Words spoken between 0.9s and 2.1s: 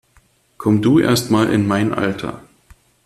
erst mal in mein